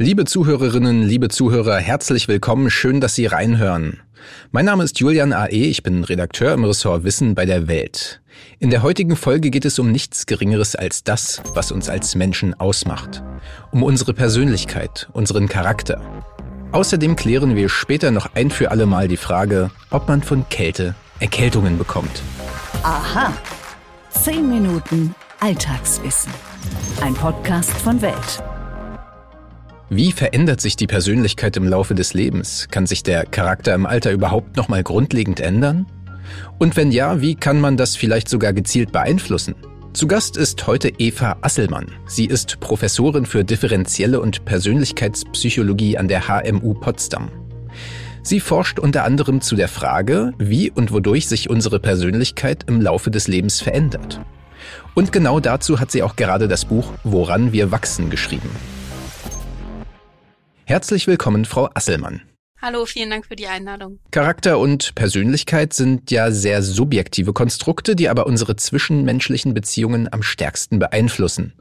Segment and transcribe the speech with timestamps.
[0.00, 4.00] Liebe Zuhörerinnen, liebe Zuhörer, herzlich willkommen, schön, dass Sie reinhören.
[4.50, 8.20] Mein Name ist Julian A.E., ich bin Redakteur im Ressort Wissen bei der Welt.
[8.58, 12.58] In der heutigen Folge geht es um nichts Geringeres als das, was uns als Menschen
[12.58, 13.22] ausmacht.
[13.70, 16.02] Um unsere Persönlichkeit, unseren Charakter.
[16.72, 20.96] Außerdem klären wir später noch ein für alle Mal die Frage, ob man von Kälte
[21.20, 22.20] Erkältungen bekommt.
[22.82, 23.32] Aha.
[24.10, 26.32] Zehn Minuten Alltagswissen.
[27.00, 28.42] Ein Podcast von Welt.
[29.96, 32.66] Wie verändert sich die Persönlichkeit im Laufe des Lebens?
[32.68, 35.86] Kann sich der Charakter im Alter überhaupt nochmal grundlegend ändern?
[36.58, 39.54] Und wenn ja, wie kann man das vielleicht sogar gezielt beeinflussen?
[39.92, 41.86] Zu Gast ist heute Eva Asselmann.
[42.08, 47.30] Sie ist Professorin für differenzielle und Persönlichkeitspsychologie an der HMU Potsdam.
[48.24, 53.12] Sie forscht unter anderem zu der Frage, wie und wodurch sich unsere Persönlichkeit im Laufe
[53.12, 54.20] des Lebens verändert.
[54.94, 58.50] Und genau dazu hat sie auch gerade das Buch Woran wir wachsen geschrieben.
[60.66, 62.22] Herzlich willkommen, Frau Asselmann.
[62.62, 63.98] Hallo, vielen Dank für die Einladung.
[64.10, 70.78] Charakter und Persönlichkeit sind ja sehr subjektive Konstrukte, die aber unsere zwischenmenschlichen Beziehungen am stärksten
[70.78, 71.52] beeinflussen.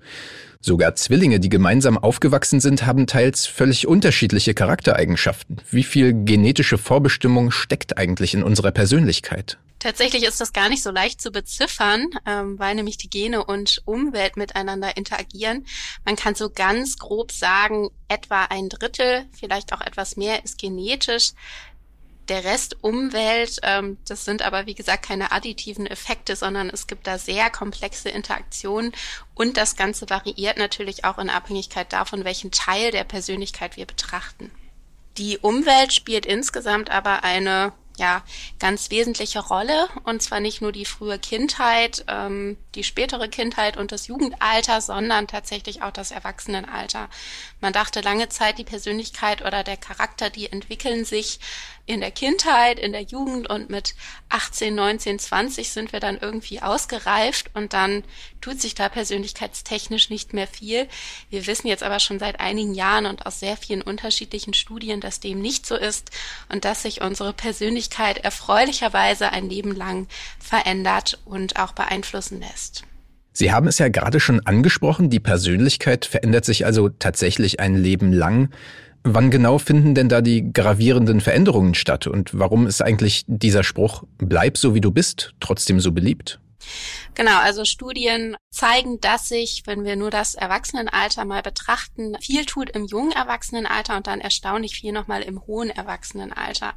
[0.61, 5.57] Sogar Zwillinge, die gemeinsam aufgewachsen sind, haben teils völlig unterschiedliche Charaktereigenschaften.
[5.69, 9.57] Wie viel genetische Vorbestimmung steckt eigentlich in unserer Persönlichkeit?
[9.83, 13.81] Tatsächlich ist das gar nicht so leicht zu beziffern, ähm, weil nämlich die Gene und
[13.83, 15.67] Umwelt miteinander interagieren.
[16.05, 21.31] Man kann so ganz grob sagen, etwa ein Drittel, vielleicht auch etwas mehr, ist genetisch.
[22.29, 27.05] Der Rest Umwelt, ähm, das sind aber wie gesagt keine additiven Effekte, sondern es gibt
[27.05, 28.93] da sehr komplexe Interaktionen
[29.35, 34.49] und das Ganze variiert natürlich auch in Abhängigkeit davon, welchen Teil der Persönlichkeit wir betrachten.
[35.17, 38.23] Die Umwelt spielt insgesamt aber eine ja,
[38.59, 39.87] ganz wesentliche Rolle.
[40.03, 45.27] Und zwar nicht nur die frühe Kindheit, ähm, die spätere Kindheit und das Jugendalter, sondern
[45.27, 47.09] tatsächlich auch das Erwachsenenalter.
[47.61, 51.39] Man dachte lange Zeit, die Persönlichkeit oder der Charakter, die entwickeln sich
[51.85, 53.93] in der Kindheit, in der Jugend und mit
[54.29, 58.05] 18, 19, 20 sind wir dann irgendwie ausgereift und dann
[58.39, 60.87] tut sich da persönlichkeitstechnisch nicht mehr viel.
[61.29, 65.19] Wir wissen jetzt aber schon seit einigen Jahren und aus sehr vielen unterschiedlichen Studien, dass
[65.19, 66.11] dem nicht so ist
[66.47, 67.82] und dass sich unsere Persönlichkeit
[68.19, 70.07] erfreulicherweise ein Leben lang
[70.39, 72.83] verändert und auch beeinflussen lässt.
[73.33, 78.13] Sie haben es ja gerade schon angesprochen, die Persönlichkeit verändert sich also tatsächlich ein Leben
[78.13, 78.49] lang.
[79.03, 84.03] Wann genau finden denn da die gravierenden Veränderungen statt und warum ist eigentlich dieser Spruch
[84.17, 86.39] Bleib so wie du bist trotzdem so beliebt?
[87.15, 92.69] Genau, also Studien zeigen, dass sich, wenn wir nur das Erwachsenenalter mal betrachten, viel tut
[92.71, 96.73] im jungen Erwachsenenalter und dann erstaunlich viel nochmal im hohen Erwachsenenalter.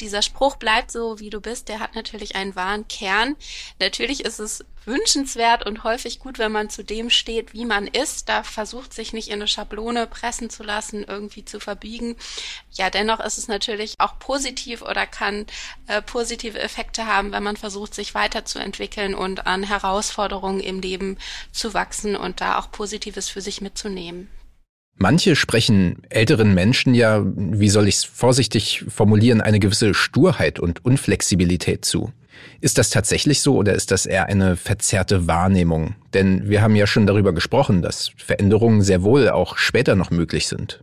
[0.00, 3.36] Dieser Spruch bleibt so, wie du bist, der hat natürlich einen wahren Kern.
[3.80, 8.28] Natürlich ist es wünschenswert und häufig gut, wenn man zu dem steht, wie man ist.
[8.28, 12.16] Da versucht sich nicht in eine Schablone pressen zu lassen, irgendwie zu verbiegen.
[12.72, 15.46] Ja, dennoch ist es natürlich auch positiv oder kann
[15.86, 21.18] äh, positive Effekte haben, wenn man versucht, sich weiterzuentwickeln und an Herausforderungen im Leben
[21.52, 24.28] zu wachsen und da auch Positives für sich mitzunehmen.
[24.96, 30.84] Manche sprechen älteren Menschen ja, wie soll ich es vorsichtig formulieren, eine gewisse Sturheit und
[30.84, 32.12] Unflexibilität zu.
[32.60, 35.94] Ist das tatsächlich so oder ist das eher eine verzerrte Wahrnehmung?
[36.14, 40.46] Denn wir haben ja schon darüber gesprochen, dass Veränderungen sehr wohl auch später noch möglich
[40.46, 40.82] sind.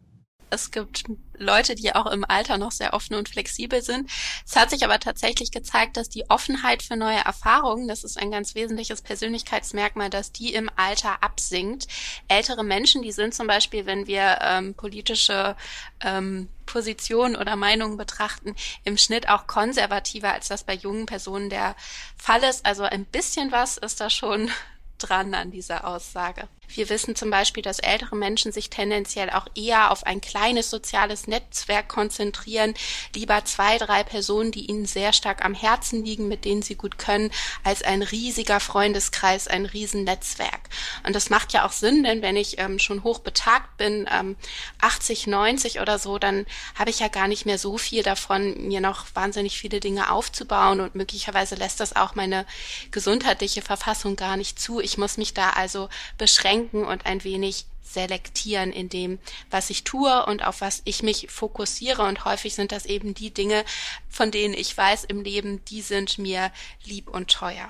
[0.52, 1.06] Es gibt
[1.38, 4.10] Leute, die auch im Alter noch sehr offen und flexibel sind.
[4.46, 8.32] Es hat sich aber tatsächlich gezeigt, dass die Offenheit für neue Erfahrungen, das ist ein
[8.32, 11.88] ganz wesentliches Persönlichkeitsmerkmal, dass die im Alter absinkt.
[12.28, 15.56] Ältere Menschen, die sind zum Beispiel, wenn wir ähm, politische
[16.02, 21.76] ähm, Positionen oder Meinungen betrachten, im Schnitt auch konservativer, als das bei jungen Personen der
[22.18, 22.66] Fall ist.
[22.66, 24.52] Also ein bisschen was ist da schon
[24.98, 26.48] dran an dieser Aussage.
[26.76, 31.26] Wir wissen zum Beispiel, dass ältere Menschen sich tendenziell auch eher auf ein kleines soziales
[31.26, 32.76] Netzwerk konzentrieren,
[33.16, 37.00] lieber zwei, drei Personen, die ihnen sehr stark am Herzen liegen, mit denen sie gut
[37.00, 37.32] können,
[37.64, 40.70] als ein riesiger Freundeskreis, ein Riesennetzwerk.
[41.06, 44.36] Und das macht ja auch Sinn, denn wenn ich ähm, schon hoch betagt bin, ähm,
[44.80, 46.46] 80, 90 oder so, dann
[46.76, 50.82] habe ich ja gar nicht mehr so viel davon, mir noch wahnsinnig viele Dinge aufzubauen
[50.82, 52.46] und möglicherweise lässt das auch meine
[52.92, 54.80] gesundheitliche Verfassung gar nicht zu.
[54.80, 59.20] Ich muss mich da also beschränken beschränken und ein wenig selektieren in dem,
[59.50, 62.04] was ich tue und auf was ich mich fokussiere.
[62.04, 63.64] Und häufig sind das eben die Dinge,
[64.08, 66.52] von denen ich weiß im Leben, die sind mir
[66.86, 67.70] lieb und teuer.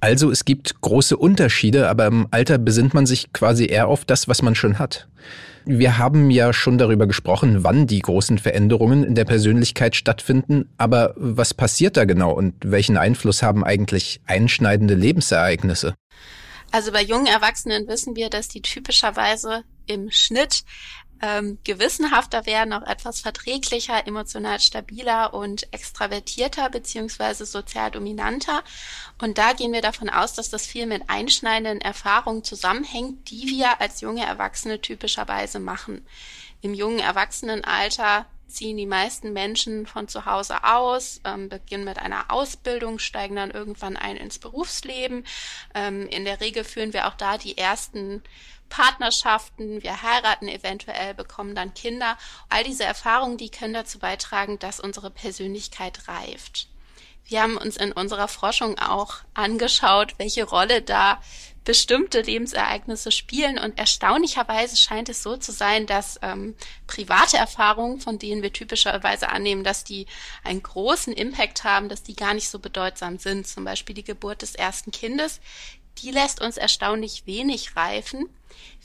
[0.00, 4.28] Also es gibt große Unterschiede, aber im Alter besinnt man sich quasi eher auf das,
[4.28, 5.08] was man schon hat.
[5.64, 11.14] Wir haben ja schon darüber gesprochen, wann die großen Veränderungen in der Persönlichkeit stattfinden, aber
[11.16, 15.94] was passiert da genau und welchen Einfluss haben eigentlich einschneidende Lebensereignisse?
[16.74, 20.64] Also bei jungen Erwachsenen wissen wir, dass die typischerweise im Schnitt
[21.22, 28.64] ähm, gewissenhafter werden, auch etwas verträglicher, emotional stabiler und extravertierter beziehungsweise sozial dominanter.
[29.22, 33.80] Und da gehen wir davon aus, dass das viel mit einschneidenden Erfahrungen zusammenhängt, die wir
[33.80, 36.04] als junge Erwachsene typischerweise machen.
[36.60, 42.30] Im jungen Erwachsenenalter ziehen die meisten Menschen von zu Hause aus, ähm, beginnen mit einer
[42.30, 45.24] Ausbildung, steigen dann irgendwann ein ins Berufsleben.
[45.74, 48.22] Ähm, in der Regel führen wir auch da die ersten
[48.68, 52.16] Partnerschaften, wir heiraten eventuell, bekommen dann Kinder.
[52.48, 56.68] All diese Erfahrungen, die können dazu beitragen, dass unsere Persönlichkeit reift.
[57.26, 61.20] Wir haben uns in unserer Forschung auch angeschaut, welche Rolle da
[61.64, 63.58] bestimmte Lebensereignisse spielen.
[63.58, 66.54] Und erstaunlicherweise scheint es so zu sein, dass ähm,
[66.86, 70.06] private Erfahrungen, von denen wir typischerweise annehmen, dass die
[70.42, 73.46] einen großen Impact haben, dass die gar nicht so bedeutsam sind.
[73.46, 75.40] Zum Beispiel die Geburt des ersten Kindes.
[75.98, 78.28] Die lässt uns erstaunlich wenig reifen.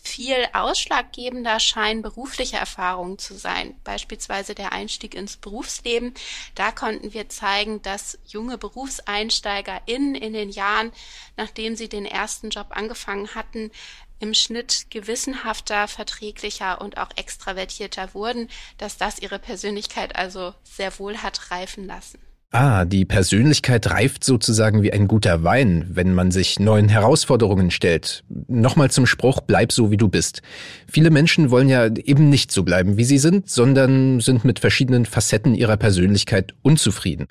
[0.02, 6.14] Viel ausschlaggebender scheinen berufliche Erfahrungen zu sein, beispielsweise der Einstieg ins Berufsleben.
[6.56, 10.92] Da konnten wir zeigen, dass junge BerufseinsteigerInnen in den Jahren,
[11.36, 13.72] nachdem sie den ersten Job angefangen hatten,
[14.20, 21.18] im Schnitt gewissenhafter, verträglicher und auch extravertierter wurden, dass das ihre Persönlichkeit also sehr wohl
[21.18, 22.20] hat reifen lassen.
[22.52, 28.24] Ah, die Persönlichkeit reift sozusagen wie ein guter Wein, wenn man sich neuen Herausforderungen stellt.
[28.48, 30.42] Nochmal zum Spruch, bleib so wie du bist.
[30.92, 35.06] Viele Menschen wollen ja eben nicht so bleiben, wie sie sind, sondern sind mit verschiedenen
[35.06, 37.28] Facetten ihrer Persönlichkeit unzufrieden.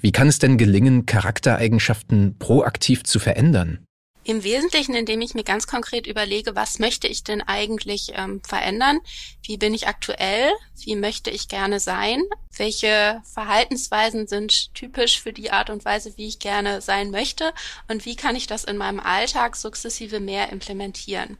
[0.00, 3.80] Wie kann es denn gelingen, Charaktereigenschaften proaktiv zu verändern?
[4.24, 9.00] Im Wesentlichen, indem ich mir ganz konkret überlege, was möchte ich denn eigentlich ähm, verändern?
[9.42, 10.52] Wie bin ich aktuell?
[10.84, 12.22] Wie möchte ich gerne sein?
[12.56, 17.52] Welche Verhaltensweisen sind typisch für die Art und Weise, wie ich gerne sein möchte?
[17.88, 21.36] Und wie kann ich das in meinem Alltag sukzessive mehr implementieren?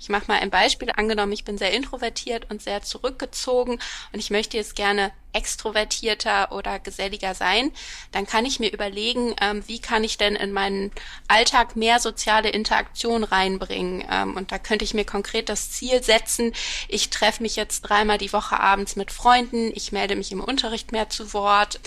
[0.00, 0.90] Ich mache mal ein Beispiel.
[0.94, 3.78] Angenommen, ich bin sehr introvertiert und sehr zurückgezogen
[4.12, 7.72] und ich möchte jetzt gerne extrovertierter oder geselliger sein,
[8.12, 10.90] dann kann ich mir überlegen, ähm, wie kann ich denn in meinen
[11.28, 14.04] Alltag mehr soziale Interaktion reinbringen.
[14.10, 16.52] Ähm, und da könnte ich mir konkret das Ziel setzen,
[16.88, 20.92] ich treffe mich jetzt dreimal die Woche abends mit Freunden, ich melde mich im Unterricht
[20.92, 21.80] mehr zu Wort,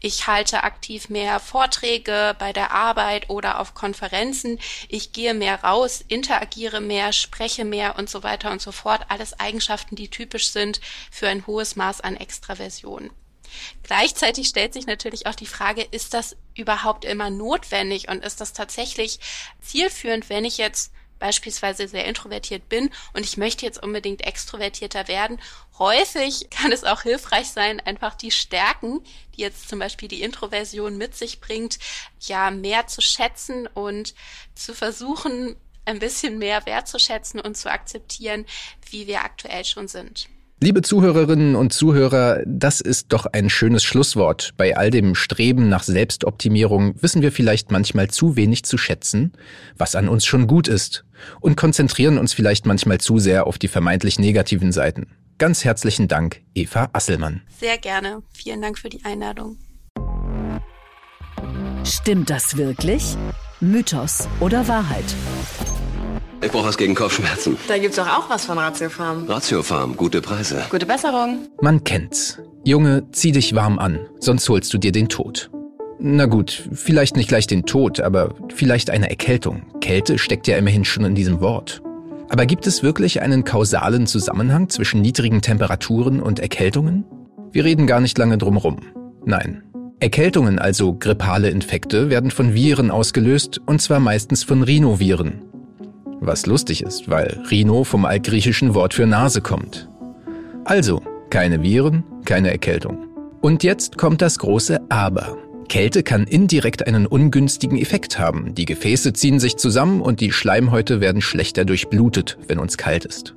[0.00, 4.58] ich halte aktiv mehr Vorträge bei der Arbeit oder auf Konferenzen,
[4.88, 9.02] ich gehe mehr raus, interagiere mehr, spreche mehr und so weiter und so fort.
[9.08, 10.80] Alles Eigenschaften, die typisch sind
[11.10, 12.87] für ein hohes Maß an Extraversion.
[12.88, 13.10] Situation.
[13.82, 18.52] Gleichzeitig stellt sich natürlich auch die Frage, ist das überhaupt immer notwendig und ist das
[18.52, 19.20] tatsächlich
[19.62, 25.40] zielführend, wenn ich jetzt beispielsweise sehr introvertiert bin und ich möchte jetzt unbedingt extrovertierter werden.
[25.78, 29.00] Häufig kann es auch hilfreich sein, einfach die Stärken,
[29.34, 31.78] die jetzt zum Beispiel die Introversion mit sich bringt,
[32.20, 34.14] ja mehr zu schätzen und
[34.54, 35.56] zu versuchen,
[35.86, 38.44] ein bisschen mehr wertzuschätzen und zu akzeptieren,
[38.90, 40.28] wie wir aktuell schon sind.
[40.60, 44.54] Liebe Zuhörerinnen und Zuhörer, das ist doch ein schönes Schlusswort.
[44.56, 49.34] Bei all dem Streben nach Selbstoptimierung wissen wir vielleicht manchmal zu wenig zu schätzen,
[49.76, 51.04] was an uns schon gut ist,
[51.38, 55.06] und konzentrieren uns vielleicht manchmal zu sehr auf die vermeintlich negativen Seiten.
[55.38, 57.42] Ganz herzlichen Dank, Eva Asselmann.
[57.60, 58.24] Sehr gerne.
[58.32, 59.58] Vielen Dank für die Einladung.
[61.84, 63.16] Stimmt das wirklich?
[63.60, 65.04] Mythos oder Wahrheit?
[66.40, 67.56] Ich brauche was gegen Kopfschmerzen.
[67.66, 69.26] Da gibt's doch auch was von Ratiofarm.
[69.26, 70.62] Ratiofarm, gute Preise.
[70.70, 71.48] Gute Besserung.
[71.60, 72.38] Man kennt's.
[72.64, 75.50] Junge, zieh dich warm an, sonst holst du dir den Tod.
[75.98, 79.62] Na gut, vielleicht nicht gleich den Tod, aber vielleicht eine Erkältung.
[79.80, 81.82] Kälte steckt ja immerhin schon in diesem Wort.
[82.28, 87.04] Aber gibt es wirklich einen kausalen Zusammenhang zwischen niedrigen Temperaturen und Erkältungen?
[87.50, 88.76] Wir reden gar nicht lange drum rum.
[89.24, 89.64] Nein.
[89.98, 95.42] Erkältungen, also grippale Infekte, werden von Viren ausgelöst, und zwar meistens von Rhinoviren,
[96.20, 99.88] was lustig ist, weil Rhino vom altgriechischen Wort für Nase kommt.
[100.64, 103.06] Also, keine Viren, keine Erkältung.
[103.40, 105.38] Und jetzt kommt das große Aber.
[105.68, 108.54] Kälte kann indirekt einen ungünstigen Effekt haben.
[108.54, 113.34] Die Gefäße ziehen sich zusammen und die Schleimhäute werden schlechter durchblutet, wenn uns kalt ist.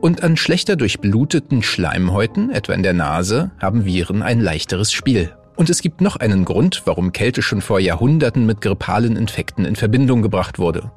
[0.00, 5.32] Und an schlechter durchbluteten Schleimhäuten, etwa in der Nase, haben Viren ein leichteres Spiel.
[5.56, 9.74] Und es gibt noch einen Grund, warum Kälte schon vor Jahrhunderten mit grippalen Infekten in
[9.74, 10.92] Verbindung gebracht wurde.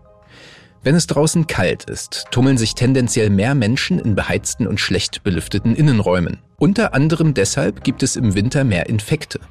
[0.81, 5.75] Wenn es draußen kalt ist, tummeln sich tendenziell mehr Menschen in beheizten und schlecht belüfteten
[5.75, 6.39] Innenräumen.
[6.57, 9.41] Unter anderem deshalb gibt es im Winter mehr Infekte.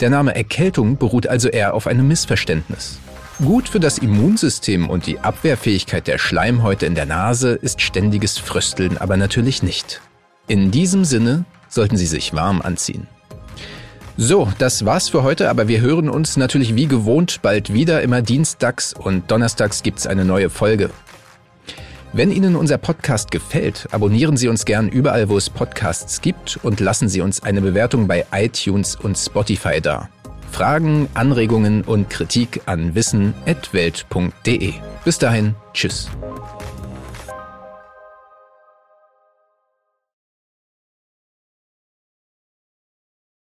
[0.00, 2.98] Der Name Erkältung beruht also eher auf einem Missverständnis.
[3.44, 8.96] Gut für das Immunsystem und die Abwehrfähigkeit der Schleimhäute in der Nase ist ständiges Frösteln
[8.96, 10.00] aber natürlich nicht.
[10.46, 13.06] In diesem Sinne sollten Sie sich warm anziehen.
[14.22, 18.02] So, das war's für heute, aber wir hören uns natürlich wie gewohnt bald wieder.
[18.02, 20.90] Immer dienstags und donnerstags gibt's eine neue Folge.
[22.12, 26.80] Wenn Ihnen unser Podcast gefällt, abonnieren Sie uns gern überall, wo es Podcasts gibt und
[26.80, 30.10] lassen Sie uns eine Bewertung bei iTunes und Spotify da.
[30.52, 34.74] Fragen, Anregungen und Kritik an wissen.welt.de.
[35.02, 36.10] Bis dahin, tschüss.